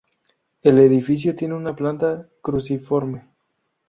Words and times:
El 0.63 0.79
edificio 0.79 1.35
tiene 1.35 1.53
una 1.53 1.75
planta 1.75 2.27
cruciforme. 2.41 3.27